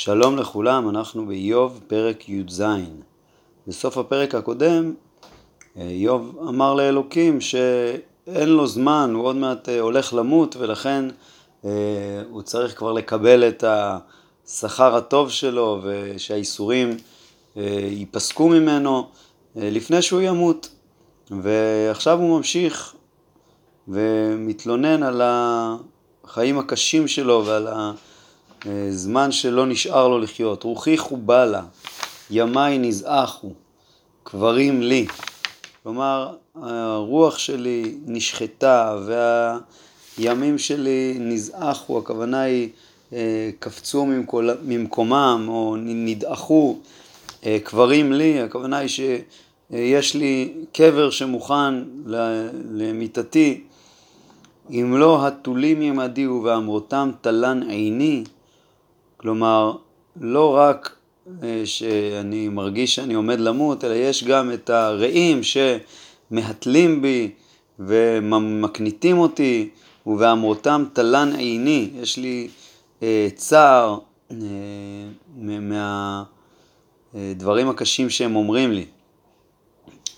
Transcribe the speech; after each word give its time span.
שלום 0.00 0.36
לכולם, 0.36 0.88
אנחנו 0.88 1.26
באיוב 1.26 1.80
פרק 1.86 2.28
י"ז. 2.28 2.62
בסוף 3.66 3.98
הפרק 3.98 4.34
הקודם 4.34 4.94
איוב 5.76 6.38
אמר 6.48 6.74
לאלוקים 6.74 7.40
שאין 7.40 8.48
לו 8.48 8.66
זמן, 8.66 9.12
הוא 9.14 9.24
עוד 9.24 9.36
מעט 9.36 9.68
אה, 9.68 9.80
הולך 9.80 10.14
למות 10.14 10.56
ולכן 10.56 11.04
אה, 11.64 11.70
הוא 12.30 12.42
צריך 12.42 12.78
כבר 12.78 12.92
לקבל 12.92 13.48
את 13.48 13.64
השכר 13.66 14.96
הטוב 14.96 15.30
שלו 15.30 15.80
ושהאיסורים 15.82 16.96
אה, 17.56 17.62
ייפסקו 17.90 18.48
ממנו 18.48 19.08
לפני 19.56 20.02
שהוא 20.02 20.20
ימות. 20.20 20.68
ועכשיו 21.30 22.18
הוא 22.18 22.38
ממשיך 22.38 22.94
ומתלונן 23.88 25.02
על 25.02 25.22
החיים 25.24 26.58
הקשים 26.58 27.08
שלו 27.08 27.42
ועל 27.46 27.66
ה... 27.66 27.92
זמן 28.90 29.32
שלא 29.32 29.66
נשאר 29.66 30.08
לו 30.08 30.18
לחיות. 30.18 30.62
רוחי 30.62 30.98
חובלה, 30.98 31.62
ימיי 32.30 32.78
נזעחו, 32.78 33.52
קברים 34.22 34.82
לי. 34.82 35.06
כלומר, 35.82 36.36
הרוח 36.54 37.38
שלי 37.38 37.94
נשחטה 38.06 38.98
והימים 40.18 40.58
שלי 40.58 41.16
נזעחו, 41.20 41.98
הכוונה 41.98 42.40
היא 42.40 42.68
אה, 43.12 43.50
קפצו 43.58 44.06
ממקומם 44.64 45.44
או 45.48 45.76
נדעכו, 45.78 46.78
אה, 47.46 47.58
קברים 47.64 48.12
לי, 48.12 48.40
הכוונה 48.40 48.78
היא 48.78 48.88
שיש 48.88 50.14
לי 50.14 50.52
קבר 50.72 51.10
שמוכן 51.10 51.74
למיטתי. 52.70 53.60
אם 54.70 54.96
לא 54.96 55.26
התולים 55.26 55.82
ימדי 55.82 56.26
ובאמרותם 56.26 57.10
תלן 57.20 57.62
עיני, 57.62 58.24
כלומר, 59.18 59.72
לא 60.20 60.56
רק 60.56 60.96
אה, 61.42 61.62
שאני 61.64 62.48
מרגיש 62.48 62.94
שאני 62.94 63.14
עומד 63.14 63.40
למות, 63.40 63.84
אלא 63.84 63.94
יש 63.94 64.24
גם 64.24 64.52
את 64.52 64.70
הרעים 64.70 65.40
שמהתלים 65.42 67.02
בי 67.02 67.30
ומקניטים 67.78 69.18
אותי, 69.18 69.68
ובאמרותם 70.06 70.84
תלן 70.92 71.32
עיני, 71.36 71.90
יש 71.94 72.16
לי 72.16 72.48
אה, 73.02 73.28
צער 73.34 73.98
אה, 74.30 74.36
מהדברים 77.14 77.66
אה, 77.66 77.72
הקשים 77.72 78.10
שהם 78.10 78.36
אומרים 78.36 78.72
לי. 78.72 78.86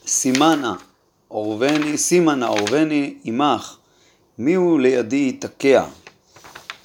סימנה, 0.06 0.74
עורבני, 1.28 1.98
סימנה, 1.98 2.46
עורבני 2.46 3.14
עמך, 3.24 3.77
מי 4.39 4.55
הוא 4.55 4.80
לידי 4.80 5.33
תקע? 5.33 5.84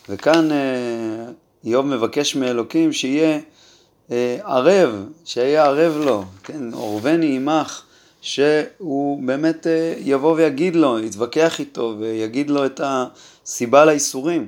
וכאן 0.10 0.52
אה, 0.52 1.26
איוב 1.66 1.86
מבקש 1.86 2.36
מאלוקים 2.36 2.94
שיהיה 2.94 3.40
אה, 4.12 4.38
ערב, 4.44 5.06
שיהיה 5.26 5.66
ערב 5.66 5.98
לו, 6.06 6.24
כן, 6.44 6.74
עורבני 6.74 7.36
עמך, 7.36 7.82
שהוא 8.22 9.24
באמת 9.24 9.68
אה, 9.68 9.94
יבוא 10.00 10.36
ויגיד 10.36 10.76
לו, 10.76 11.00
יתווכח 11.00 11.60
איתו 11.60 11.96
ויגיד 12.00 12.50
לו 12.50 12.66
את 12.66 12.82
הסיבה 12.84 13.86
לאיסורים. 13.86 14.48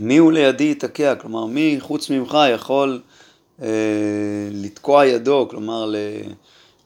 מי 0.00 0.16
הוא 0.16 0.32
לידי 0.32 0.64
ייתקע, 0.64 1.14
כלומר 1.14 1.46
מי 1.46 1.76
חוץ 1.80 2.10
ממך 2.10 2.38
יכול 2.54 3.00
אה, 3.62 3.68
לתקוע 4.50 5.06
ידו, 5.06 5.46
כלומר 5.50 5.86
ל, 5.86 5.96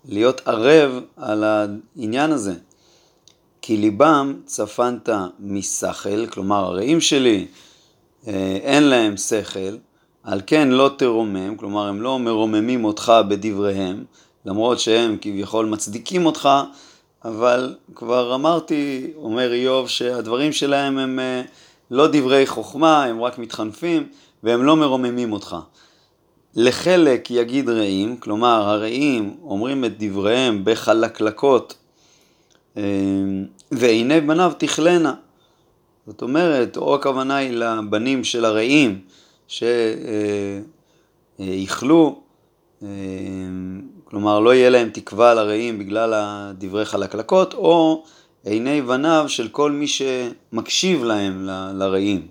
להיות 0.09 0.41
ערב 0.49 1.01
על 1.17 1.45
העניין 1.45 2.33
הזה. 2.33 2.55
כי 3.63 3.77
ליבם 3.77 4.41
צפנת 4.47 5.09
משכל, 5.41 6.27
כלומר 6.27 6.65
הרעים 6.65 7.01
שלי 7.01 7.47
אין 8.27 8.83
להם 8.83 9.17
שכל, 9.17 9.77
על 10.23 10.41
כן 10.47 10.69
לא 10.69 10.91
תרומם, 10.99 11.57
כלומר 11.57 11.87
הם 11.87 12.03
לא 12.03 12.19
מרוממים 12.19 12.85
אותך 12.85 13.13
בדבריהם, 13.29 14.05
למרות 14.47 14.81
שהם 14.81 15.17
כביכול 15.21 15.67
מצדיקים 15.67 16.27
אותך, 16.27 16.49
אבל 17.25 17.75
כבר 17.95 18.35
אמרתי, 18.35 19.13
אומר 19.17 19.53
איוב, 19.53 19.89
שהדברים 19.89 20.53
שלהם 20.53 20.99
הם 20.99 21.19
אה, 21.19 21.43
לא 21.91 22.07
דברי 22.07 22.47
חוכמה, 22.47 23.05
הם 23.05 23.23
רק 23.23 23.39
מתחנפים, 23.39 24.07
והם 24.43 24.65
לא 24.65 24.77
מרוממים 24.77 25.33
אותך. 25.33 25.57
לחלק 26.57 27.31
יגיד 27.31 27.69
רעים, 27.69 28.17
כלומר 28.17 28.69
הרעים 28.69 29.37
אומרים 29.45 29.85
את 29.85 29.93
דבריהם 29.99 30.61
בחלקלקות, 30.65 31.75
אה, 32.77 32.83
ועיני 33.73 34.21
בניו 34.21 34.53
תכלנה. 34.59 35.15
זאת 36.07 36.23
אומרת, 36.23 36.77
או 36.77 36.95
הכוונה 36.95 37.37
היא 37.37 37.51
לבנים 37.51 38.25
של 38.25 38.45
הרעים 38.45 39.01
שיכלו, 41.39 42.21
אה, 42.83 42.89
כלומר 44.05 44.41
לא 44.41 44.55
יהיה 44.55 44.71
להם 44.71 44.91
תקווה 44.91 45.35
לרעים 45.35 45.79
בגלל 45.79 46.15
דברי 46.59 46.85
חלקלקות, 46.85 47.55
או 47.55 48.05
עיני 48.45 48.83
בניו 48.83 49.25
של 49.29 49.49
כל 49.49 49.73
מי 49.73 49.87
שמקשיב 49.87 51.05
להם 51.05 51.49
לרעים. 51.75 52.27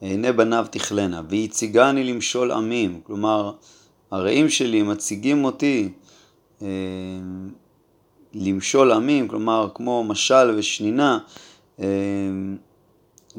עיני 0.00 0.32
בניו 0.32 0.66
תכלנה, 0.70 1.22
והציגני 1.28 2.04
למשול 2.04 2.52
עמים, 2.52 3.00
כלומר 3.04 3.52
הרעים 4.10 4.48
שלי 4.48 4.82
מציגים 4.82 5.44
אותי 5.44 5.88
אה, 6.62 6.68
למשול 8.34 8.92
עמים, 8.92 9.28
כלומר 9.28 9.68
כמו 9.74 10.04
משל 10.04 10.54
ושנינה, 10.56 11.18
אה, 11.80 11.86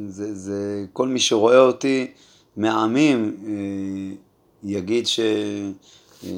זה, 0.07 0.35
זה 0.35 0.85
כל 0.93 1.07
מי 1.07 1.19
שרואה 1.19 1.59
אותי 1.59 2.07
מהעמים 2.57 3.35
אה, 3.47 4.15
יגיד 4.63 5.07
ש... 5.07 5.19
אה, 6.23 6.29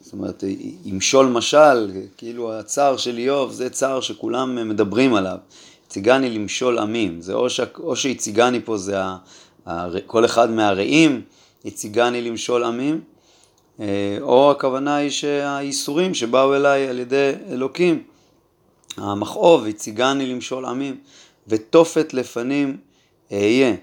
זאת 0.00 0.12
אומרת, 0.12 0.44
ימשול 0.84 1.26
משל, 1.26 1.90
כאילו 2.16 2.52
הצער 2.52 2.96
של 2.96 3.18
איוב 3.18 3.52
זה 3.52 3.70
צער 3.70 4.00
שכולם 4.00 4.68
מדברים 4.68 5.14
עליו. 5.14 5.38
הציגני 5.86 6.30
למשול 6.30 6.78
עמים, 6.78 7.20
זה 7.22 7.34
או, 7.34 7.50
ש... 7.50 7.60
או 7.78 7.96
שהציגני 7.96 8.60
פה 8.64 8.76
זה 8.76 9.02
ה... 9.66 9.88
כל 10.06 10.24
אחד 10.24 10.50
מהרעים, 10.50 11.22
הציגני 11.64 12.22
למשול 12.22 12.64
עמים, 12.64 13.00
אה, 13.80 14.18
או 14.20 14.50
הכוונה 14.50 14.96
היא 14.96 15.10
שהאיסורים 15.10 16.14
שבאו 16.14 16.54
אליי 16.54 16.88
על 16.88 16.98
ידי 16.98 17.32
אלוקים, 17.48 18.02
המכאוב, 18.96 19.66
הציגני 19.66 20.26
למשול 20.26 20.64
עמים, 20.64 20.96
ותופת 21.48 22.14
לפנים 22.14 22.76
אהיה. 23.32 23.74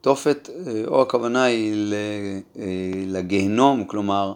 תופת, 0.00 0.50
אה, 0.66 0.82
או 0.86 1.02
הכוונה 1.02 1.44
היא 1.44 1.92
אה, 1.94 2.64
לגיהנום, 3.06 3.84
כלומר, 3.84 4.32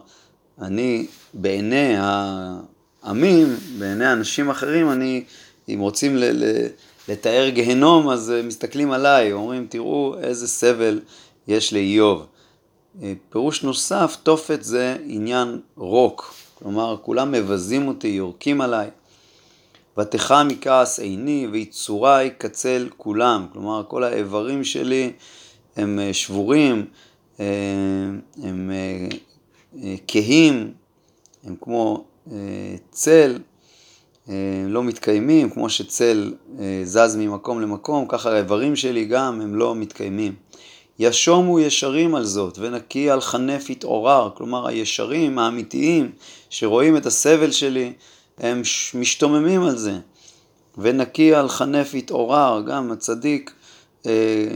אני 0.61 1.05
בעיני 1.33 1.95
העמים, 1.97 3.47
בעיני 3.79 4.13
אנשים 4.13 4.49
אחרים, 4.49 4.91
אני, 4.91 5.23
אם 5.69 5.79
רוצים 5.79 6.17
ל, 6.17 6.23
ל, 6.23 6.67
לתאר 7.09 7.49
גיהנום, 7.49 8.09
אז 8.09 8.31
אה, 8.31 8.41
מסתכלים 8.41 8.91
עליי, 8.91 9.31
אומרים, 9.31 9.67
תראו 9.69 10.15
איזה 10.23 10.47
סבל 10.47 10.99
יש 11.47 11.73
לאיוב. 11.73 12.25
פירוש 13.29 13.63
נוסף, 13.63 14.17
תופת 14.23 14.63
זה 14.63 14.97
עניין 15.05 15.59
רוק, 15.77 16.33
כלומר, 16.59 16.97
כולם 17.01 17.31
מבזים 17.31 17.87
אותי, 17.87 18.07
יורקים 18.07 18.61
עליי. 18.61 18.89
ותכה 19.97 20.43
מכעס 20.43 20.99
עיני 20.99 21.47
ויצורי 21.51 22.29
קצל 22.37 22.89
כולם, 22.97 23.45
כלומר 23.53 23.83
כל 23.87 24.03
האיברים 24.03 24.63
שלי 24.63 25.11
הם 25.75 25.99
אה, 25.99 26.13
שבורים, 26.13 26.85
אה, 27.39 27.45
הם 28.43 28.71
אה, 29.83 29.95
כהים, 30.07 30.73
הם 31.43 31.55
כמו 31.61 32.05
צל, 32.91 33.39
לא 34.67 34.83
מתקיימים, 34.83 35.49
כמו 35.49 35.69
שצל 35.69 36.33
זז 36.83 37.15
ממקום 37.15 37.61
למקום, 37.61 38.05
ככה 38.07 38.31
האיברים 38.31 38.75
שלי 38.75 39.05
גם 39.05 39.41
הם 39.41 39.55
לא 39.55 39.75
מתקיימים. 39.75 40.35
ישומו 40.99 41.59
ישרים 41.59 42.15
על 42.15 42.23
זאת, 42.23 42.57
ונקי 42.57 43.09
על 43.09 43.21
חנף 43.21 43.69
יתעורר, 43.69 44.29
כלומר 44.37 44.67
הישרים 44.67 45.39
האמיתיים 45.39 46.11
שרואים 46.49 46.97
את 46.97 47.05
הסבל 47.05 47.51
שלי, 47.51 47.93
הם 48.37 48.61
משתוממים 48.93 49.63
על 49.63 49.77
זה. 49.77 49.99
ונקי 50.77 51.33
על 51.35 51.49
חנף 51.49 51.93
יתעורר, 51.93 52.61
גם 52.67 52.91
הצדיק 52.91 53.53
אה, 54.05 54.47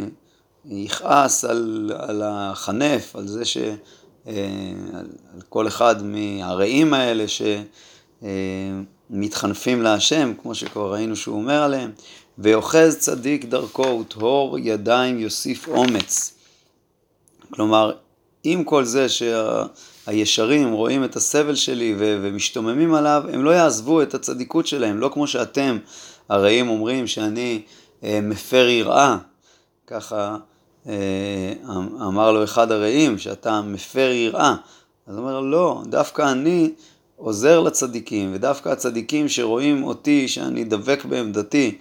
יכעס 0.65 1.45
על, 1.45 1.91
על 1.97 2.21
החנף, 2.25 3.15
על 3.15 3.27
זה 3.27 3.45
ש... 3.45 3.57
אה, 4.27 4.33
על 5.33 5.41
כל 5.49 5.67
אחד 5.67 5.95
מהרעים 6.03 6.93
האלה 6.93 7.25
שמתחנפים 9.11 9.81
להשם, 9.81 10.33
כמו 10.41 10.55
שכבר 10.55 10.93
ראינו 10.93 11.15
שהוא 11.15 11.37
אומר 11.37 11.63
עליהם, 11.63 11.91
ואוחז 12.37 12.97
צדיק 12.97 13.45
דרכו 13.45 13.99
וטהור 14.01 14.57
ידיים 14.59 15.19
יוסיף 15.19 15.67
אומץ. 15.67 16.33
כלומר, 17.53 17.91
עם 18.43 18.63
כל 18.63 18.85
זה 18.85 19.07
שהישרים 20.09 20.71
רואים 20.71 21.03
את 21.03 21.15
הסבל 21.15 21.55
שלי 21.55 21.95
ומשתוממים 21.97 22.93
עליו, 22.93 23.23
הם 23.33 23.43
לא 23.43 23.49
יעזבו 23.49 24.01
את 24.01 24.13
הצדיקות 24.13 24.67
שלהם, 24.67 24.99
לא 24.99 25.09
כמו 25.13 25.27
שאתם 25.27 25.77
הרעים 26.29 26.69
אומרים 26.69 27.07
שאני 27.07 27.61
אה, 28.03 28.19
מפר 28.21 28.67
יראה, 28.69 29.17
ככה 29.87 30.37
אמר 32.01 32.31
לו 32.31 32.43
אחד 32.43 32.71
הרעים 32.71 33.17
שאתה 33.17 33.61
מפר 33.61 34.11
יראה. 34.13 34.55
אז 35.07 35.15
הוא 35.15 35.23
אומר 35.25 35.39
לא, 35.39 35.81
דווקא 35.85 36.31
אני 36.31 36.71
עוזר 37.15 37.59
לצדיקים, 37.59 38.31
ודווקא 38.33 38.69
הצדיקים 38.69 39.29
שרואים 39.29 39.83
אותי, 39.83 40.27
שאני 40.27 40.63
דבק 40.63 41.05
בעמדתי, 41.05 41.77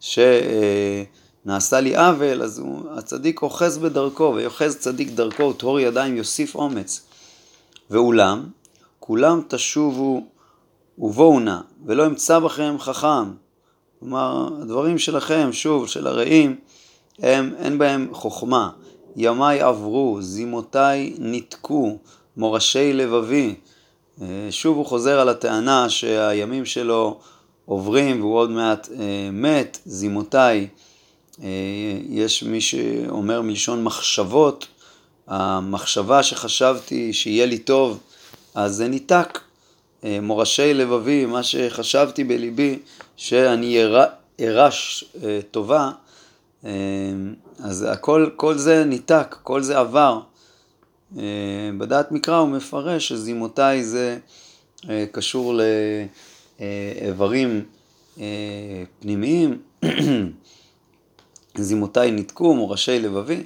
שנעשה 0.00 1.80
לי 1.80 1.96
עוול, 1.96 2.42
אז 2.42 2.58
הוא, 2.58 2.82
הצדיק 2.90 3.42
אוחז 3.42 3.78
בדרכו, 3.78 4.32
ויוחז 4.36 4.76
צדיק 4.76 5.08
דרכו 5.08 5.42
וטהור 5.42 5.80
ידיים 5.80 6.16
יוסיף 6.16 6.54
אומץ. 6.54 7.07
ואולם, 7.90 8.46
כולם 9.00 9.42
תשובו 9.48 10.26
ובואו 10.98 11.40
נא, 11.40 11.60
ולא 11.86 12.06
אמצא 12.06 12.38
בכם 12.38 12.76
חכם. 12.78 13.32
כלומר, 14.00 14.48
הדברים 14.62 14.98
שלכם, 14.98 15.48
שוב, 15.52 15.88
של 15.88 16.06
הרעים, 16.06 16.56
הם, 17.18 17.54
אין 17.58 17.78
בהם 17.78 18.08
חוכמה. 18.12 18.70
ימיי 19.16 19.60
עברו, 19.60 20.18
זימותיי 20.20 21.14
ניתקו, 21.18 21.98
מורשי 22.36 22.92
לבבי. 22.92 23.54
אה, 24.22 24.26
שוב 24.50 24.76
הוא 24.76 24.86
חוזר 24.86 25.20
על 25.20 25.28
הטענה 25.28 25.88
שהימים 25.88 26.64
שלו 26.64 27.18
עוברים 27.64 28.20
והוא 28.20 28.34
עוד 28.34 28.50
מעט 28.50 28.88
אה, 28.92 29.30
מת, 29.32 29.78
זימותיי. 29.84 30.68
אה, 31.42 31.48
יש 32.08 32.42
מי 32.42 32.60
שאומר 32.60 33.42
מלשון 33.42 33.84
מחשבות, 33.84 34.66
המחשבה 35.28 36.22
שחשבתי 36.22 37.12
שיהיה 37.12 37.46
לי 37.46 37.58
טוב, 37.58 37.98
אז 38.54 38.74
זה 38.74 38.88
ניתק. 38.88 39.38
מורשי 40.22 40.74
לבבי, 40.74 41.26
מה 41.26 41.42
שחשבתי 41.42 42.24
בליבי, 42.24 42.78
שאני 43.16 43.78
ארש 44.40 45.04
טובה, 45.50 45.90
אז 47.58 47.86
הכל, 47.88 48.30
כל 48.36 48.58
זה 48.58 48.84
ניתק, 48.84 49.36
כל 49.42 49.62
זה 49.62 49.78
עבר. 49.78 50.20
אה, 51.18 51.22
בדעת 51.78 52.12
מקרא 52.12 52.36
הוא 52.36 52.48
מפרש 52.48 53.08
שזימותיי 53.08 53.84
זה 53.84 54.18
אה, 54.90 55.04
קשור 55.12 55.60
לאיברים 56.58 57.64
אה, 58.20 58.24
פנימיים, 59.00 59.58
זימותיי 61.58 62.10
ניתקו, 62.10 62.54
מורשי 62.54 62.98
לבבי. 62.98 63.42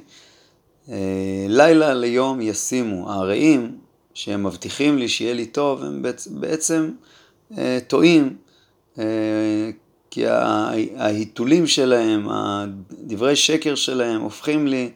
לילה 1.49 1.95
ליום 1.95 2.41
ישימו, 2.41 3.11
הרעים 3.11 3.79
שהם 4.15 4.47
מבטיחים 4.47 4.99
לי 4.99 5.09
שיהיה 5.09 5.35
לי 5.35 5.47
טוב, 5.47 5.83
הם 5.83 6.05
בעצם 6.31 6.91
טועים, 7.87 8.37
כי 10.11 10.27
ההיתולים 10.97 11.67
שלהם, 11.67 12.29
הדברי 12.31 13.37
שקר 13.37 13.75
שלהם 13.75 14.21
הופכים 14.21 14.67
לי 14.67 14.91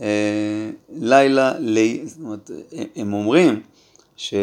אה, 0.00 0.70
לילה, 0.94 1.58
לי, 1.58 2.02
זאת 2.04 2.18
אומרת, 2.20 2.50
הם 2.96 3.12
אומרים 3.12 3.62
ש, 4.16 4.34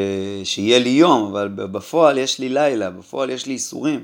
שיהיה 0.44 0.80
לי 0.80 0.90
יום, 0.90 1.26
אבל 1.32 1.48
בפועל 1.48 2.18
יש 2.18 2.40
לי 2.40 2.50
לילה, 2.50 2.90
בפועל 2.90 3.30
יש 3.30 3.46
לי 3.46 3.54
איסורים. 3.54 4.04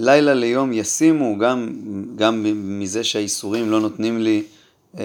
לילה 0.00 0.34
ליום 0.34 0.72
ישימו, 0.72 1.38
גם, 1.38 1.68
גם 2.16 2.46
מזה 2.54 3.04
שהאיסורים 3.04 3.70
לא 3.70 3.80
נותנים 3.80 4.18
לי 4.18 4.42
אה, 4.98 5.04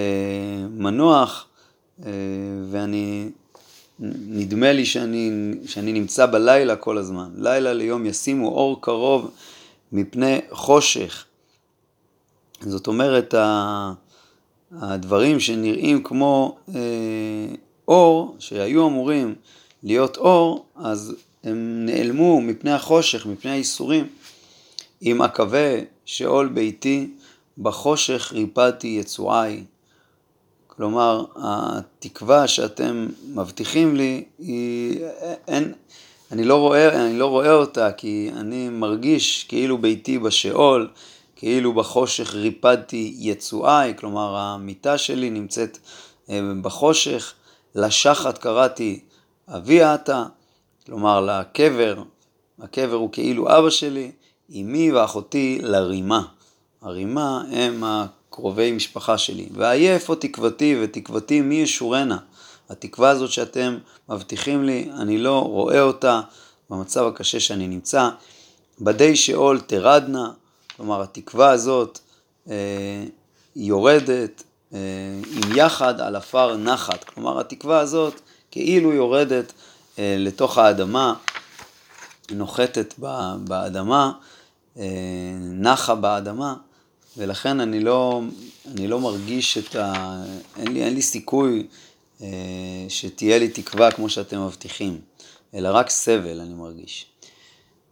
מנוח, 0.78 1.48
אה, 2.06 2.12
ואני, 2.72 3.30
נדמה 4.28 4.74
לי 4.74 4.86
שאני, 4.86 5.52
שאני 5.66 5.94
נמצא 5.94 6.26
בלילה 6.26 6.76
כל 6.76 6.98
הזמן. 6.98 7.30
לילה 7.38 7.74
ליום 7.74 8.06
ישימו 8.06 8.48
אור 8.48 8.82
קרוב 8.82 9.32
מפני 9.92 10.40
חושך. 10.52 11.26
זאת 12.62 12.88
אומרת, 12.88 13.34
הדברים 14.72 15.40
שנראים 15.40 16.04
כמו 16.04 16.58
אה, 16.76 16.82
אור, 17.88 18.36
שהיו 18.40 18.88
אמורים 18.88 19.36
להיות 19.84 20.18
אור, 20.18 20.66
אז 20.76 21.16
הם 21.44 21.86
נעלמו 21.86 22.42
מפני 22.42 22.72
החושך, 22.72 23.26
מפני 23.26 23.52
האיסורים. 23.52 24.08
אם 25.02 25.22
אקווה 25.22 25.76
שאול 26.06 26.48
ביתי, 26.48 27.10
בחושך 27.58 28.34
ריפדתי 28.34 28.88
יצועי. 28.88 29.64
כלומר, 30.68 31.26
התקווה 31.36 32.48
שאתם 32.48 33.08
מבטיחים 33.28 33.96
לי, 33.96 34.24
היא, 34.40 35.00
אין, 35.48 35.74
אני 36.32 36.44
לא, 36.44 36.60
רואה, 36.60 37.06
אני 37.06 37.20
לא 37.20 37.28
רואה 37.28 37.54
אותה 37.54 37.92
כי 37.92 38.30
אני 38.38 38.70
מרגיש 38.70 39.44
כאילו 39.44 39.78
ביתי 39.78 40.20
בשאול, 40.20 40.90
כאילו 41.36 41.74
בחושך 41.74 42.34
ריפדתי 42.34 43.16
יצואי, 43.20 43.94
כלומר 43.98 44.36
המיטה 44.36 44.98
שלי 44.98 45.30
נמצאת 45.30 45.78
אה, 46.30 46.40
בחושך, 46.62 47.34
לשחת 47.76 48.38
קראתי 48.38 49.00
אבי 49.48 49.84
אתה, 49.84 50.26
כלומר 50.86 51.22
לקבר, 51.22 52.04
הקבר 52.60 52.96
הוא 52.96 53.10
כאילו 53.12 53.58
אבא 53.58 53.70
שלי, 53.70 54.12
אמי 54.54 54.92
ואחותי 54.92 55.60
לרימה. 55.62 56.22
הרימה 56.82 57.44
הם 57.52 57.84
הקרובי 57.84 58.72
משפחה 58.72 59.18
שלי. 59.18 59.50
ועייף 59.52 60.10
או 60.10 60.16
תקוותי 60.16 60.80
ותקוותי 60.82 61.42
מי 61.42 61.56
ישורנה. 61.56 62.18
התקווה 62.70 63.10
הזאת 63.10 63.32
שאתם 63.32 63.78
מבטיחים 64.10 64.64
לי, 64.64 64.90
אני 65.00 65.18
לא 65.18 65.40
רואה 65.40 65.82
אותה 65.82 66.22
במצב 66.70 67.08
הקשה 67.08 67.40
שאני 67.40 67.68
נמצא. 67.68 68.10
בדי 68.82 69.16
שאול 69.16 69.60
תרדנה, 69.60 70.32
כלומר, 70.76 71.02
התקווה 71.02 71.50
הזאת 71.50 72.00
אה, 72.50 73.04
יורדת 73.56 74.44
אה, 74.74 74.80
עם 75.32 75.58
יחד 75.58 76.02
על 76.02 76.16
עפר 76.16 76.58
נחת. 76.58 77.04
כלומר, 77.04 77.40
התקווה 77.40 77.80
הזאת 77.80 78.22
כאילו 78.52 78.94
יורדת 78.94 79.54
אה, 80.00 80.16
לתוך 80.20 80.58
האדמה, 80.58 81.14
נוחתת 82.32 82.94
באדמה, 83.38 84.12
אה, 84.16 84.35
נחה 85.42 85.95
באדמה, 85.95 86.56
ולכן 87.18 87.60
אני 87.60 87.80
לא, 87.80 88.22
אני 88.72 88.88
לא 88.88 89.00
מרגיש 89.00 89.57
את 89.57 89.75
ה... 89.75 90.24
אין 90.57 90.74
לי, 90.74 90.83
אין 90.83 90.94
לי 90.94 91.01
סיכוי 91.01 91.68
אה, 92.22 92.27
שתהיה 92.89 93.39
לי 93.39 93.48
תקווה 93.48 93.92
כמו 93.92 94.10
שאתם 94.10 94.45
מבטיחים, 94.45 95.00
אלא 95.54 95.69
רק 95.72 95.89
סבל 95.89 96.39
אני 96.39 96.54
מרגיש. 96.54 97.06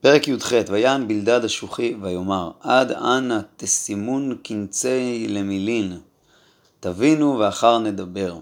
פרק 0.01 0.27
י"ח: 0.27 0.51
ויען 0.69 1.07
בלדד 1.07 1.45
השוחי 1.45 1.95
ויאמר 2.01 2.51
עד 2.59 2.91
אנה 2.91 3.41
תסימון 3.57 4.37
קנצי 4.43 5.27
למילין 5.29 5.97
תבינו 6.79 7.39
ואחר 7.39 7.79
נדבר. 7.79 8.37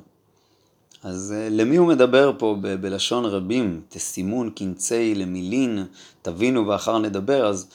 אז 1.03 1.33
אה, 1.37 1.49
למי 1.49 1.75
הוא 1.75 1.87
מדבר 1.87 2.31
פה 2.37 2.57
ב- 2.61 2.75
בלשון 2.75 3.25
רבים? 3.25 3.81
תסימון 3.89 4.49
קנצי 4.49 5.15
למילין 5.15 5.85
תבינו 6.21 6.67
ואחר 6.67 6.97
נדבר. 6.97 7.47
אז 7.47 7.67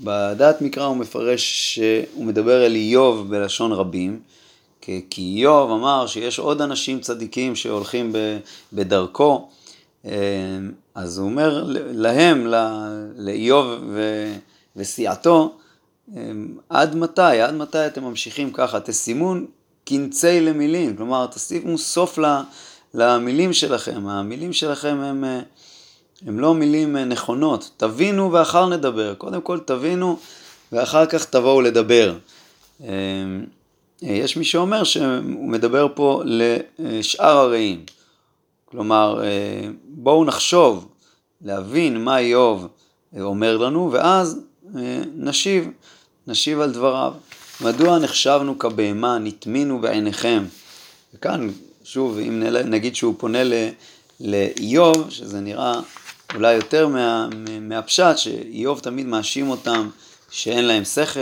בדעת 0.00 0.62
מקרא 0.62 0.84
הוא 0.84 0.96
מפרש 0.96 1.74
שהוא 1.74 2.24
מדבר 2.24 2.66
אל 2.66 2.74
איוב 2.74 3.30
בלשון 3.30 3.72
רבים. 3.72 4.20
כי 4.80 5.02
איוב 5.36 5.70
אמר 5.70 6.06
שיש 6.06 6.38
עוד 6.38 6.62
אנשים 6.62 7.00
צדיקים 7.00 7.56
שהולכים 7.56 8.12
בדרכו. 8.72 9.48
אה, 10.04 10.12
אז 10.94 11.18
הוא 11.18 11.28
אומר 11.28 11.64
להם, 11.92 12.46
לאיוב 13.16 13.96
וסיעתו, 14.76 15.54
עד 16.68 16.96
מתי, 16.96 17.40
עד 17.40 17.54
מתי 17.54 17.86
אתם 17.86 18.04
ממשיכים 18.04 18.52
ככה? 18.52 18.80
תסימון 18.80 19.46
קנצי 19.84 20.40
למילים, 20.40 20.96
כלומר 20.96 21.26
תשימו 21.26 21.78
סוף 21.78 22.18
למילים 22.94 23.52
שלכם, 23.52 24.06
המילים 24.06 24.52
שלכם 24.52 24.96
הם, 25.00 25.24
הם 26.26 26.40
לא 26.40 26.54
מילים 26.54 26.96
נכונות, 26.96 27.70
תבינו 27.76 28.32
ואחר 28.32 28.68
נדבר, 28.68 29.14
קודם 29.14 29.40
כל 29.40 29.58
תבינו 29.64 30.18
ואחר 30.72 31.06
כך 31.06 31.24
תבואו 31.24 31.60
לדבר. 31.60 32.14
יש 34.02 34.36
מי 34.36 34.44
שאומר 34.44 34.84
שהוא 34.84 35.48
מדבר 35.48 35.86
פה 35.94 36.22
לשאר 36.78 37.36
הרעים. 37.36 37.84
כלומר, 38.64 39.22
אה, 39.24 39.68
בואו 39.84 40.24
נחשוב, 40.24 40.88
להבין 41.42 42.04
מה 42.04 42.18
איוב 42.18 42.68
אומר 43.20 43.56
לנו, 43.56 43.92
ואז 43.92 44.40
אה, 44.76 45.02
נשיב, 45.16 45.68
נשיב 46.26 46.60
על 46.60 46.72
דבריו. 46.72 47.12
מדוע 47.60 47.98
נחשבנו 47.98 48.58
כבהמה, 48.58 49.18
נטמינו 49.18 49.80
בעיניכם? 49.80 50.44
וכאן, 51.14 51.50
שוב, 51.84 52.18
אם 52.18 52.42
נגיד 52.64 52.96
שהוא 52.96 53.14
פונה 53.18 53.38
לאיוב, 54.20 55.10
שזה 55.10 55.40
נראה 55.40 55.80
אולי 56.34 56.54
יותר 56.54 56.88
מה, 56.88 57.28
מהפשט, 57.60 58.16
שאיוב 58.18 58.78
תמיד 58.78 59.06
מאשים 59.06 59.50
אותם 59.50 59.90
שאין 60.30 60.64
להם 60.64 60.84
שכל, 60.84 61.20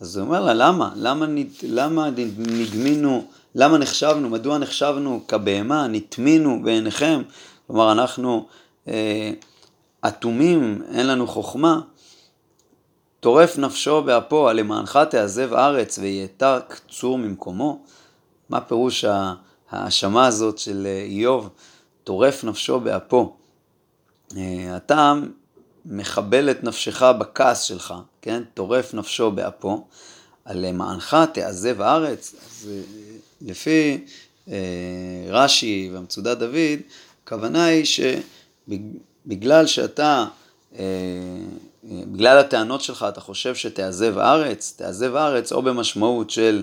אז 0.00 0.16
הוא 0.16 0.26
אומר 0.26 0.40
לה, 0.40 0.54
למה? 0.54 0.90
למה, 0.96 1.26
למה 1.62 2.10
נדמינו 2.38 3.26
למה 3.54 3.78
נחשבנו, 3.78 4.28
מדוע 4.28 4.58
נחשבנו 4.58 5.24
כבהמה, 5.28 5.86
נטמינו 5.86 6.62
בעיניכם, 6.62 7.22
כלומר 7.66 7.92
אנחנו 7.92 8.46
אה, 8.88 9.32
אטומים, 10.08 10.82
אין 10.92 11.06
לנו 11.06 11.26
חוכמה. 11.26 11.80
טורף 13.20 13.58
נפשו 13.58 14.02
באפו, 14.02 14.52
למענך 14.52 14.98
תעזב 15.10 15.52
ארץ 15.52 15.98
ויעתק 15.98 16.80
צור 16.90 17.18
ממקומו? 17.18 17.82
מה 18.50 18.60
פירוש 18.60 19.04
ההאשמה 19.70 20.26
הזאת 20.26 20.58
של 20.58 20.86
איוב, 21.06 21.48
טורף 22.04 22.44
נפשו 22.44 22.80
באפו? 22.80 23.36
אתה 24.76 25.14
מחבל 25.86 26.50
את 26.50 26.64
נפשך 26.64 27.02
בכעס 27.02 27.62
שלך, 27.62 27.94
כן? 28.22 28.42
טורף 28.54 28.94
נפשו 28.94 29.30
באפו, 29.30 29.84
על 30.44 30.66
למענך 30.66 31.16
תעזב 31.32 31.80
הארץ. 31.80 32.34
אז 32.46 32.70
לפי 33.40 34.04
אה, 34.48 34.56
רש"י 35.28 35.90
ומצודת 35.92 36.38
דוד, 36.38 36.80
הכוונה 37.24 37.64
היא 37.64 37.84
שבגלל 37.84 39.66
שאתה, 39.66 40.26
אה, 40.78 40.84
בגלל 41.84 42.38
הטענות 42.38 42.80
שלך 42.80 43.06
אתה 43.08 43.20
חושב 43.20 43.54
שתעזב 43.54 44.18
הארץ, 44.18 44.74
תעזב 44.76 45.16
הארץ 45.16 45.52
או 45.52 45.62
במשמעות 45.62 46.30
של 46.30 46.62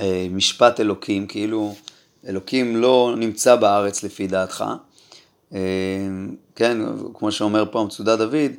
אה, 0.00 0.26
משפט 0.30 0.80
אלוקים, 0.80 1.26
כאילו 1.26 1.74
אלוקים 2.26 2.76
לא 2.76 3.14
נמצא 3.16 3.56
בארץ 3.56 4.02
לפי 4.02 4.26
דעתך, 4.26 4.64
כן, 6.56 6.78
כמו 7.14 7.32
שאומר 7.32 7.64
פה 7.70 7.84
מצודת 7.84 8.18
דוד, 8.18 8.50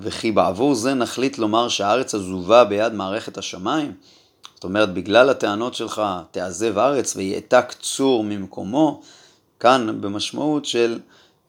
וכי 0.00 0.32
בעבור 0.32 0.74
זה 0.74 0.94
נחליט 0.94 1.38
לומר 1.38 1.68
שהארץ 1.68 2.14
עזובה 2.14 2.64
ביד 2.64 2.92
מערכת 2.92 3.38
השמיים, 3.38 3.92
זאת 4.54 4.64
אומרת, 4.64 4.94
בגלל 4.94 5.30
הטענות 5.30 5.74
שלך, 5.74 6.02
תעזב 6.30 6.78
ארץ 6.78 7.16
ויעתק 7.16 7.74
צור 7.80 8.24
ממקומו, 8.24 9.02
כאן 9.60 10.00
במשמעות 10.00 10.64
של 10.64 10.98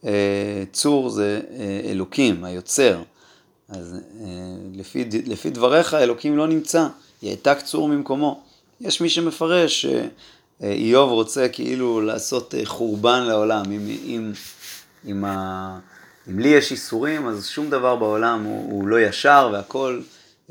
אה, 0.06 0.64
צור 0.72 1.10
זה 1.10 1.42
אה, 1.52 1.82
אלוקים, 1.92 2.44
היוצר. 2.44 3.02
אז 3.70 3.96
אה, 4.22 4.28
לפי, 4.74 5.06
לפי 5.26 5.50
דבריך, 5.50 5.94
אלוקים 5.94 6.38
לא 6.38 6.48
נמצא, 6.48 6.88
יעתק 7.22 7.58
צור 7.64 7.88
ממקומו. 7.88 8.42
יש 8.82 9.02
מי 9.02 9.10
שמפרש 9.10 9.86
שאיוב 10.62 11.12
רוצה 11.12 11.48
כאילו 11.48 12.02
לעשות 12.02 12.56
אה, 12.56 12.66
חורבן 12.66 13.24
לעולם. 13.24 13.72
אם, 13.72 13.88
אם, 14.06 14.32
אם, 15.08 15.26
ה, 15.26 15.80
אם 16.30 16.40
לי 16.40 16.50
יש 16.50 16.72
איסורים, 16.72 17.28
אז 17.28 17.48
שום 17.48 17.70
דבר 17.70 17.96
בעולם 17.96 18.44
הוא, 18.44 18.72
הוא 18.72 18.88
לא 18.88 19.00
ישר 19.00 19.50
והכל... 19.54 20.02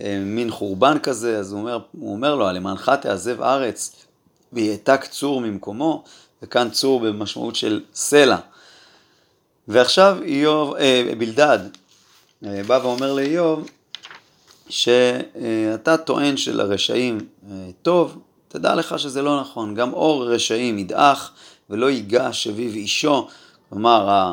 אה, 0.00 0.18
מין 0.24 0.50
חורבן 0.50 0.98
כזה, 1.02 1.38
אז 1.38 1.52
הוא 1.52 1.60
אומר, 1.60 1.78
הוא 1.92 2.12
אומר 2.12 2.34
לו, 2.34 2.52
למענך 2.52 2.92
תעזב 3.02 3.42
ארץ 3.42 3.96
ויעתק 4.52 5.04
צור 5.10 5.40
ממקומו, 5.40 6.04
וכאן 6.42 6.70
צור 6.70 7.00
במשמעות 7.00 7.56
של 7.56 7.80
סלע. 7.94 8.36
ועכשיו 9.68 10.18
איוב, 10.22 10.74
אה, 10.74 11.12
בלדד 11.18 11.58
אה, 12.46 12.62
בא 12.66 12.80
ואומר 12.82 13.12
לאיוב, 13.12 13.68
שאתה 14.68 15.96
טוען 15.96 16.36
שלרשעים 16.36 17.18
אה, 17.50 17.70
טוב, 17.82 18.18
תדע 18.48 18.74
לך 18.74 18.98
שזה 18.98 19.22
לא 19.22 19.40
נכון, 19.40 19.74
גם 19.74 19.92
אור 19.92 20.26
רשעים 20.30 20.78
ידעך 20.78 21.30
ולא 21.70 21.90
ייגע 21.90 22.32
שביב 22.32 22.74
אישו, 22.74 23.28
כלומר 23.74 24.32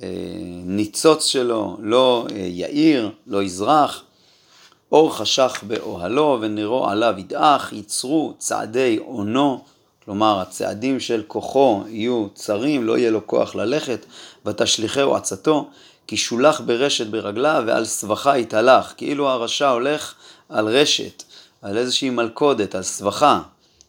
הניצוץ 0.00 1.24
שלו 1.24 1.76
לא 1.80 2.26
אה, 2.32 2.36
יאיר, 2.36 3.10
לא 3.26 3.42
יזרח, 3.42 4.02
אור 4.92 5.16
חשך 5.16 5.64
באוהלו 5.66 6.38
ונרו 6.40 6.88
עליו 6.88 7.14
ידעך, 7.18 7.72
ייצרו 7.72 8.34
צעדי 8.38 8.98
אונו, 8.98 9.64
כלומר 10.04 10.40
הצעדים 10.40 11.00
של 11.00 11.22
כוחו 11.26 11.82
יהיו 11.88 12.26
צרים, 12.34 12.84
לא 12.84 12.98
יהיה 12.98 13.10
לו 13.10 13.26
כוח 13.26 13.54
ללכת, 13.54 14.06
ותשליכהו 14.46 15.14
עצתו, 15.14 15.68
כי 16.06 16.16
שולח 16.16 16.60
ברשת 16.60 17.06
ברגליו 17.06 17.62
ועל 17.66 17.84
סבכה 17.84 18.38
יתהלך, 18.38 18.94
כאילו 18.96 19.28
הרשע 19.28 19.68
הולך 19.68 20.14
על 20.48 20.68
רשת, 20.68 21.22
על 21.62 21.78
איזושהי 21.78 22.10
מלכודת, 22.10 22.74
על 22.74 22.82
סבכה, 22.82 23.40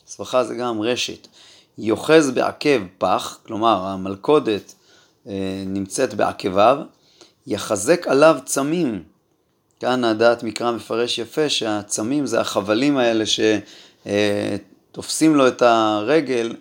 סבכה 0.07 0.43
זה 0.43 0.55
גם 0.55 0.81
רשת, 0.81 1.27
יוחז 1.77 2.31
בעקב 2.31 2.81
פח, 2.97 3.39
כלומר 3.45 3.85
המלכודת 3.85 4.73
נמצאת 5.65 6.13
בעקביו, 6.13 6.77
יחזק 7.47 8.07
עליו 8.07 8.37
צמים, 8.45 9.03
כאן 9.79 10.03
הדעת 10.03 10.43
מקרא 10.43 10.71
מפרש 10.71 11.19
יפה 11.19 11.49
שהצמים 11.49 12.25
זה 12.25 12.39
החבלים 12.39 12.97
האלה 12.97 13.23
שתופסים 14.05 15.35
לו 15.35 15.47
את 15.47 15.61
הרגל 15.61 16.55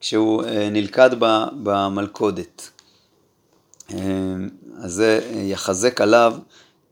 כשהוא 0.00 0.44
אה, 0.44 0.68
נלכד 0.70 1.10
במלכודת. 1.62 2.70
אה, 3.90 3.98
אז 4.78 4.92
זה 4.92 5.20
יחזק 5.32 6.00
עליו 6.00 6.34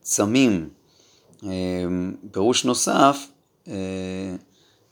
צמים. 0.01 0.69
אה, 1.43 1.49
פירוש 2.31 2.65
נוסף, 2.65 3.27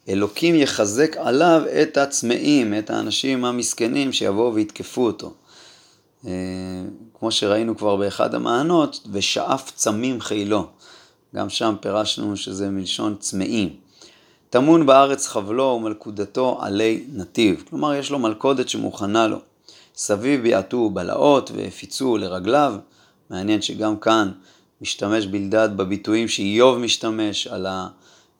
אלוקים 0.10 0.55
יחזק 0.55 1.17
עליו 1.17 1.62
את 1.81 1.98
הצמאים, 1.98 2.74
את 2.79 2.89
האנשים 2.89 3.46
המסכנים 3.46 4.13
שיבואו 4.13 4.53
ויתקפו 4.53 5.05
אותו. 5.05 5.34
כמו 7.19 7.31
שראינו 7.31 7.77
כבר 7.77 7.95
באחד 7.95 8.35
המענות, 8.35 9.07
ושאף 9.11 9.71
צמים 9.75 10.21
חילו. 10.21 10.67
גם 11.35 11.49
שם 11.49 11.75
פירשנו 11.81 12.38
שזה 12.38 12.69
מלשון 12.69 13.15
צמאים. 13.19 13.75
טמון 14.49 14.85
בארץ 14.85 15.27
חבלו 15.27 15.63
ומלכודתו 15.63 16.57
עלי 16.61 17.03
נתיב. 17.13 17.63
כלומר, 17.69 17.95
יש 17.95 18.11
לו 18.11 18.19
מלכודת 18.19 18.69
שמוכנה 18.69 19.27
לו. 19.27 19.38
סביב 19.95 20.41
ביעטו 20.41 20.89
בלעות 20.89 21.51
והפיצו 21.55 22.17
לרגליו. 22.17 22.75
מעניין 23.29 23.61
שגם 23.61 23.97
כאן 23.97 24.31
משתמש 24.81 25.25
בלדד 25.25 25.69
בביטויים 25.75 26.27
שאיוב 26.27 26.77
משתמש 26.77 27.47
על 27.47 27.65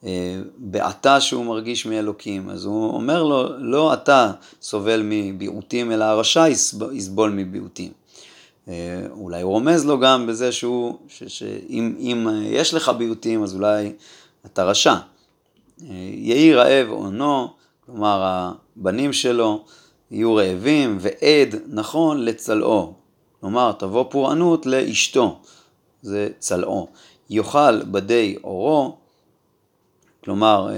הבעתה 0.04 1.22
שהוא 1.22 1.46
מרגיש 1.46 1.86
מאלוקים. 1.86 2.50
אז 2.50 2.66
הוא 2.66 2.94
אומר 2.94 3.24
לו, 3.24 3.50
לא 3.58 3.94
אתה 3.94 4.32
סובל 4.62 5.02
מביעוטים, 5.04 5.92
אלא 5.92 6.04
הרשע 6.04 6.48
יסבול 6.92 7.30
מביעוטים. 7.30 7.92
אה, 8.68 8.74
אולי 9.12 9.42
הוא 9.42 9.52
רומז 9.52 9.86
לו 9.86 10.00
גם 10.00 10.28
בזה 10.28 10.52
שהוא, 10.52 10.98
שאם 11.08 12.28
יש 12.44 12.74
לך 12.74 12.90
ביוטים 12.90 13.44
אז 13.44 13.56
אולי 13.56 13.94
אתה 14.46 14.64
רשע. 14.64 14.94
אה, 14.94 15.00
יהי 16.14 16.54
רעב 16.54 16.90
עונו, 16.90 17.48
כלומר 17.86 18.44
הבנים 18.78 19.14
שלו 19.14 19.64
יהיו 20.12 20.36
רעבים, 20.36 20.98
ועד 21.02 21.56
נכון 21.68 22.26
לצלעו. 22.26 22.94
כלומר, 23.40 23.72
תבוא 23.72 24.06
פורענות 24.10 24.66
לאשתו, 24.66 25.40
זה 26.02 26.30
צלעו. 26.40 26.88
יאכל 27.30 27.84
בדי 27.84 28.36
אורו, 28.44 28.98
כלומר, 30.24 30.70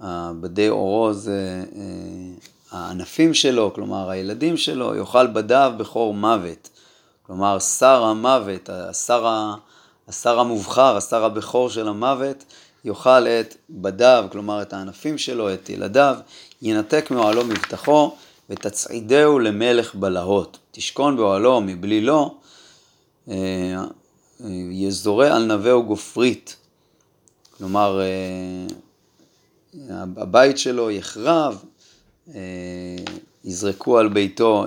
אה, 0.00 0.32
בדי 0.40 0.68
אורו 0.68 1.12
זה 1.12 1.64
הענפים 2.70 3.34
שלו, 3.34 3.72
כלומר 3.74 4.10
הילדים 4.10 4.56
שלו, 4.56 4.94
יאכל 4.94 5.26
בדיו 5.26 5.72
בכור 5.76 6.14
מוות. 6.14 6.68
כלומר, 7.22 7.58
שר 7.58 8.02
המוות, 8.02 8.70
השר, 8.70 9.54
השר 10.08 10.40
המובחר, 10.40 10.96
השר 10.96 11.24
הבכור 11.24 11.70
של 11.70 11.88
המוות, 11.88 12.44
יאכל 12.84 13.26
את 13.26 13.56
בדיו, 13.70 14.26
כלומר 14.32 14.62
את 14.62 14.72
הענפים 14.72 15.18
שלו, 15.18 15.54
את 15.54 15.70
ילדיו, 15.70 16.16
ינתק 16.62 17.10
מאוהלו 17.10 17.44
מבטחו, 17.44 18.14
ותצעידהו 18.50 19.38
למלך 19.38 19.94
בלהות. 19.94 20.58
תשכון 20.70 21.16
באוהלו 21.16 21.60
מבלי 21.60 22.08
אה, 23.28 23.34
אה, 23.34 24.46
יזורה 24.70 25.36
על 25.36 25.44
נווהו 25.44 25.82
גופרית. 25.82 26.56
כלומר, 27.58 28.00
אה, 28.00 28.66
הבית 30.16 30.58
שלו 30.58 30.90
יחרב, 30.90 31.64
יזרקו 33.44 33.98
על 33.98 34.08
ביתו 34.08 34.64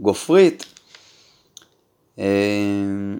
גופרית, 0.00 0.64
אמ, 2.18 3.18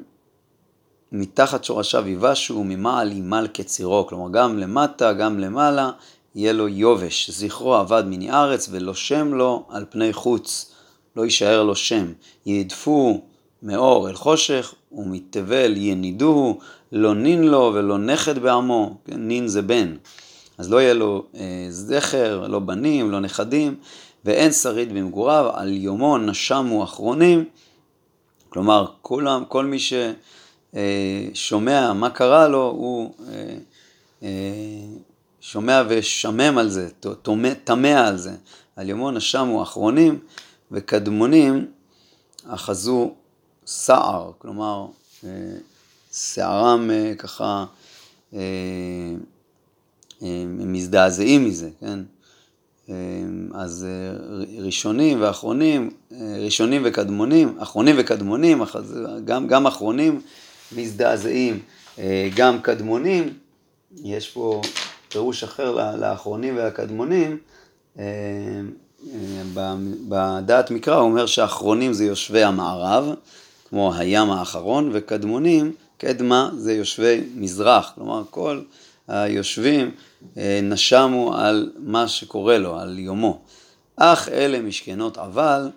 מתחת 1.13 1.65
שורשיו 1.65 2.09
יבשו, 2.09 2.65
ממעל 2.65 3.13
ימל 3.13 3.47
כצירו, 3.55 4.07
כלומר 4.07 4.31
גם 4.33 4.59
למטה, 4.59 5.13
גם 5.13 5.39
למעלה, 5.39 5.91
יהיה 6.35 6.53
לו 6.53 6.69
יובש. 6.69 7.31
זכרו 7.31 7.81
אבד 7.81 8.03
מני 8.07 8.31
ארץ 8.31 8.69
ולא 8.71 8.95
שם 8.95 9.35
לו 9.35 9.67
על 9.69 9.85
פני 9.91 10.13
חוץ, 10.13 10.75
לא 11.17 11.25
יישאר 11.25 11.63
לו 11.63 11.77
שם. 11.77 12.13
יהדפו 12.47 13.23
מאור 13.63 14.09
אל 14.09 14.15
חושך 14.15 14.75
ומתבל 14.93 15.77
ינידוהו, 15.77 16.59
לא 16.93 17.15
נין 17.15 17.43
לו 17.43 17.73
ולא 17.75 17.99
נכד 17.99 18.39
בעמו, 18.39 18.97
כן, 19.05 19.29
נין 19.29 19.49
זה 19.49 19.63
בן. 19.63 19.97
אז 20.59 20.71
לא 20.71 20.81
יהיה 20.81 20.95
לו 20.95 21.25
אה, 21.35 21.67
זכר, 21.69 22.47
לא 22.49 22.59
בנים, 22.59 23.11
לא 23.11 23.21
נכדים, 23.21 23.75
ואין 24.25 24.53
שריד 24.53 24.93
במגוריו, 24.93 25.51
על 25.55 25.73
יומו 25.73 26.19
נשמו 26.19 26.85
אחרונים. 26.85 27.45
כלומר, 28.49 28.87
כולם, 29.03 29.45
כל 29.49 29.65
מי 29.65 29.79
ששומע 30.73 31.93
מה 31.93 32.11
קרה 32.11 32.49
לו, 32.49 32.63
הוא 32.63 33.15
אה, 33.29 33.57
אה, 34.23 34.29
שומע 35.41 35.83
ושמם 35.89 36.59
על 36.59 36.69
זה, 36.69 36.89
טמא 37.65 37.89
על 37.89 38.17
זה. 38.17 38.33
על 38.77 38.89
יומו 38.89 39.11
נשמו 39.11 39.63
אחרונים 39.63 40.19
וקדמונים 40.71 41.67
אחזו 42.49 43.15
סער, 43.67 44.31
כלומר, 44.39 44.87
אה, 45.25 45.31
שערם 46.13 46.91
ככה, 47.19 47.65
הם 50.21 50.73
מזדעזעים 50.73 51.45
מזה, 51.45 51.71
כן? 51.81 51.99
אז 53.55 53.87
ראשונים 54.59 55.23
ואחרונים, 55.23 55.91
ראשונים 56.45 56.83
וקדמונים, 56.85 57.59
אחרונים 57.59 57.95
וקדמונים, 57.99 58.63
גם, 59.25 59.47
גם 59.47 59.67
אחרונים 59.67 60.21
מזדעזעים, 60.77 61.59
גם 62.37 62.61
קדמונים, 62.63 63.35
יש 63.97 64.31
פה 64.31 64.61
פירוש 65.09 65.45
אחר 65.45 65.97
לאחרונים 65.97 66.57
והקדמונים, 66.57 67.39
בדעת 70.09 70.71
מקרא 70.71 70.95
הוא 70.95 71.05
אומר 71.05 71.27
שאחרונים 71.27 71.93
זה 71.93 72.05
יושבי 72.05 72.43
המערב, 72.43 73.15
כמו 73.71 73.95
הים 73.95 74.31
האחרון, 74.31 74.91
וקדמונים, 74.93 75.73
קדמה 75.99 76.51
זה 76.57 76.73
יושבי 76.73 77.21
מזרח, 77.35 77.93
כלומר 77.95 78.23
כל 78.31 78.63
היושבים 79.09 79.91
נשמו 80.63 81.35
על 81.37 81.73
מה 81.77 82.09
שקורה 82.09 82.59
לו, 82.59 82.79
על 82.79 82.99
יומו. 82.99 83.41
אך 83.97 84.29
אלה 84.29 84.61
משכנות 84.63 85.19
אבל, 85.19 85.71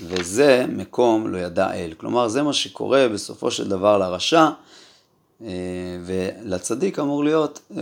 וזה 0.00 0.66
מקום 0.68 1.28
לא 1.28 1.38
ידע 1.38 1.72
אל. 1.72 1.92
כלומר, 1.96 2.28
זה 2.28 2.42
מה 2.42 2.52
שקורה 2.52 3.08
בסופו 3.08 3.50
של 3.50 3.68
דבר 3.68 3.98
לרשע, 3.98 4.48
ולצדיק 6.04 6.98
אמור 6.98 7.24
להיות 7.24 7.72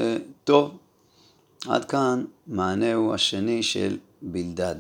טוב. 0.45 0.79
עד 1.69 1.85
כאן 1.85 2.25
מענהו 2.47 3.15
השני 3.15 3.63
של 3.63 3.97
בלדד. 4.23 4.77